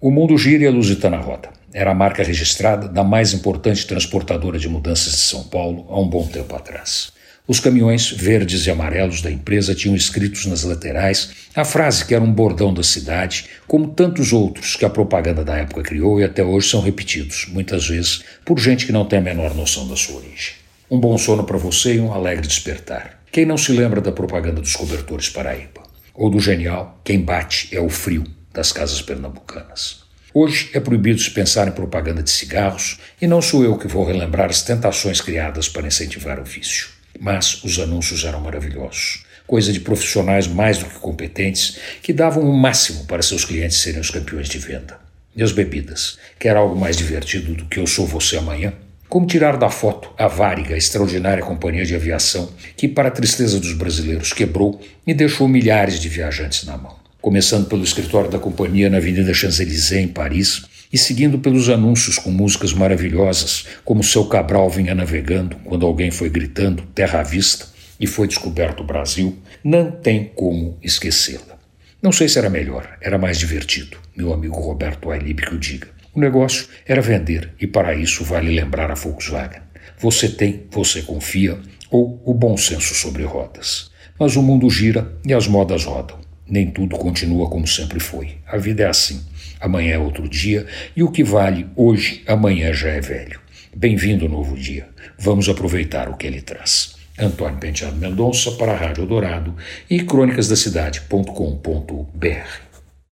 O 0.00 0.12
mundo 0.12 0.38
gira 0.38 0.62
e 0.62 0.66
a 0.68 0.70
Lusitana 0.70 1.16
roda. 1.16 1.48
Era 1.74 1.90
a 1.90 1.94
marca 1.94 2.22
registrada 2.22 2.86
da 2.86 3.02
mais 3.02 3.34
importante 3.34 3.84
transportadora 3.84 4.56
de 4.56 4.68
mudanças 4.68 5.10
de 5.10 5.18
São 5.22 5.42
Paulo 5.42 5.86
há 5.88 6.00
um 6.00 6.08
bom 6.08 6.24
tempo 6.24 6.54
atrás. 6.54 7.10
Os 7.48 7.58
caminhões 7.58 8.12
verdes 8.12 8.64
e 8.64 8.70
amarelos 8.70 9.20
da 9.20 9.28
empresa 9.28 9.74
tinham 9.74 9.96
escritos 9.96 10.46
nas 10.46 10.62
laterais 10.62 11.30
a 11.52 11.64
frase 11.64 12.04
que 12.04 12.14
era 12.14 12.22
um 12.22 12.32
bordão 12.32 12.72
da 12.72 12.84
cidade, 12.84 13.46
como 13.66 13.88
tantos 13.88 14.32
outros 14.32 14.76
que 14.76 14.84
a 14.84 14.88
propaganda 14.88 15.44
da 15.44 15.56
época 15.56 15.82
criou 15.82 16.20
e 16.20 16.24
até 16.24 16.44
hoje 16.44 16.68
são 16.68 16.80
repetidos, 16.80 17.48
muitas 17.48 17.88
vezes 17.88 18.22
por 18.44 18.56
gente 18.60 18.86
que 18.86 18.92
não 18.92 19.04
tem 19.04 19.18
a 19.18 19.22
menor 19.22 19.52
noção 19.52 19.88
da 19.88 19.96
sua 19.96 20.18
origem. 20.18 20.52
Um 20.88 21.00
bom 21.00 21.18
sono 21.18 21.42
para 21.42 21.58
você 21.58 21.94
e 21.96 22.00
um 22.00 22.12
alegre 22.12 22.46
despertar. 22.46 23.20
Quem 23.32 23.44
não 23.44 23.58
se 23.58 23.72
lembra 23.72 24.00
da 24.00 24.12
propaganda 24.12 24.60
dos 24.60 24.76
cobertores 24.76 25.28
Paraíba? 25.28 25.82
Ou 26.14 26.30
do 26.30 26.38
genial 26.38 27.00
Quem 27.02 27.20
bate 27.20 27.68
é 27.72 27.80
o 27.80 27.88
frio 27.88 28.37
das 28.52 28.72
casas 28.72 29.02
pernambucanas. 29.02 30.08
Hoje 30.34 30.70
é 30.74 30.80
proibido 30.80 31.20
se 31.20 31.30
pensar 31.30 31.66
em 31.68 31.72
propaganda 31.72 32.22
de 32.22 32.30
cigarros 32.30 32.98
e 33.20 33.26
não 33.26 33.40
sou 33.40 33.64
eu 33.64 33.78
que 33.78 33.88
vou 33.88 34.04
relembrar 34.04 34.50
as 34.50 34.62
tentações 34.62 35.20
criadas 35.20 35.68
para 35.68 35.86
incentivar 35.86 36.38
o 36.38 36.44
vício. 36.44 36.88
Mas 37.18 37.64
os 37.64 37.78
anúncios 37.78 38.24
eram 38.24 38.40
maravilhosos, 38.40 39.24
coisa 39.46 39.72
de 39.72 39.80
profissionais 39.80 40.46
mais 40.46 40.78
do 40.78 40.84
que 40.84 40.98
competentes 40.98 41.78
que 42.02 42.12
davam 42.12 42.42
o 42.42 42.56
máximo 42.56 43.04
para 43.06 43.22
seus 43.22 43.44
clientes 43.44 43.78
serem 43.78 44.00
os 44.00 44.10
campeões 44.10 44.48
de 44.48 44.58
venda. 44.58 45.00
As 45.40 45.50
bebidas, 45.50 46.18
quer 46.38 46.56
algo 46.56 46.76
mais 46.76 46.96
divertido 46.96 47.54
do 47.54 47.64
que 47.64 47.78
Eu 47.78 47.86
Sou 47.86 48.06
Você 48.06 48.36
Amanhã? 48.36 48.74
Como 49.08 49.26
tirar 49.26 49.56
da 49.56 49.70
foto 49.70 50.10
a 50.18 50.28
Váriga, 50.28 50.76
extraordinária 50.76 51.42
companhia 51.42 51.86
de 51.86 51.94
aviação 51.94 52.52
que, 52.76 52.86
para 52.86 53.08
a 53.08 53.12
tristeza 53.12 53.58
dos 53.58 53.72
brasileiros, 53.72 54.34
quebrou 54.34 54.80
e 55.06 55.14
deixou 55.14 55.48
milhares 55.48 55.98
de 55.98 56.08
viajantes 56.08 56.64
na 56.64 56.76
mão 56.76 57.07
começando 57.20 57.68
pelo 57.68 57.84
escritório 57.84 58.30
da 58.30 58.38
companhia 58.38 58.88
na 58.88 58.98
Avenida 58.98 59.34
Champs-Élysées, 59.34 60.04
em 60.04 60.08
Paris, 60.08 60.64
e 60.92 60.96
seguindo 60.96 61.38
pelos 61.38 61.68
anúncios 61.68 62.16
com 62.16 62.30
músicas 62.30 62.72
maravilhosas, 62.72 63.66
como 63.84 64.02
Seu 64.02 64.24
Cabral 64.26 64.70
vinha 64.70 64.94
navegando 64.94 65.56
quando 65.64 65.84
alguém 65.84 66.10
foi 66.10 66.30
gritando 66.30 66.82
Terra 66.94 67.20
à 67.20 67.22
Vista 67.22 67.66
e 68.00 68.06
foi 68.06 68.26
descoberto 68.26 68.80
o 68.80 68.86
Brasil, 68.86 69.36
não 69.62 69.90
tem 69.90 70.30
como 70.34 70.78
esquecê-la. 70.82 71.58
Não 72.00 72.12
sei 72.12 72.28
se 72.28 72.38
era 72.38 72.48
melhor, 72.48 72.96
era 73.00 73.18
mais 73.18 73.38
divertido, 73.38 73.98
meu 74.16 74.32
amigo 74.32 74.60
Roberto 74.60 75.10
Ailib 75.10 75.42
que 75.42 75.54
o 75.54 75.58
diga. 75.58 75.88
O 76.14 76.20
negócio 76.20 76.68
era 76.86 77.02
vender 77.02 77.52
e 77.60 77.66
para 77.66 77.94
isso 77.94 78.24
vale 78.24 78.54
lembrar 78.54 78.90
a 78.90 78.94
Volkswagen. 78.94 79.62
Você 79.98 80.28
tem, 80.28 80.62
você 80.70 81.02
confia, 81.02 81.58
ou 81.90 82.22
o 82.24 82.32
bom 82.32 82.56
senso 82.56 82.94
sobre 82.94 83.24
rodas. 83.24 83.90
Mas 84.18 84.36
o 84.36 84.42
mundo 84.42 84.70
gira 84.70 85.12
e 85.26 85.34
as 85.34 85.46
modas 85.46 85.84
rodam. 85.84 86.18
Nem 86.48 86.70
tudo 86.70 86.96
continua 86.96 87.50
como 87.50 87.66
sempre 87.66 88.00
foi. 88.00 88.36
A 88.46 88.56
vida 88.56 88.84
é 88.84 88.88
assim. 88.88 89.20
Amanhã 89.60 89.94
é 89.94 89.98
outro 89.98 90.28
dia 90.28 90.66
e 90.96 91.02
o 91.02 91.10
que 91.10 91.22
vale 91.22 91.66
hoje, 91.76 92.22
amanhã 92.26 92.72
já 92.72 92.88
é 92.88 93.00
velho. 93.00 93.40
Bem-vindo 93.76 94.24
ao 94.24 94.30
novo 94.30 94.56
dia. 94.56 94.88
Vamos 95.18 95.48
aproveitar 95.48 96.08
o 96.08 96.16
que 96.16 96.26
ele 96.26 96.40
traz. 96.40 96.96
Antônio 97.18 97.58
Penteado 97.58 97.96
Mendonça 97.96 98.52
para 98.52 98.72
a 98.72 98.76
Rádio 98.76 99.04
Dourado 99.04 99.54
e 99.90 100.00
crônicasdacidade.com.br. 100.00 102.67